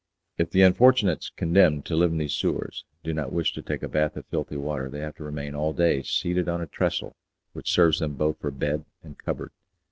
If 0.39 0.49
the 0.49 0.63
unfortunates 0.63 1.29
condemned 1.29 1.85
to 1.85 1.95
live 1.95 2.11
in 2.11 2.17
these 2.17 2.33
sewers 2.33 2.85
do 3.03 3.13
not 3.13 3.31
wish 3.31 3.53
to 3.53 3.61
take 3.61 3.83
a 3.83 3.87
bath 3.87 4.17
of 4.17 4.25
filthy 4.25 4.57
water, 4.57 4.89
they 4.89 5.01
have 5.01 5.13
to 5.17 5.23
remain 5.23 5.53
all 5.53 5.73
day 5.73 6.01
seated 6.01 6.49
on 6.49 6.59
a 6.59 6.65
trestle, 6.65 7.15
which 7.53 7.71
serves 7.71 7.99
them 7.99 8.15
both 8.15 8.39
for 8.39 8.49
bed 8.49 8.85
and 9.03 9.19
cupboard. 9.19 9.51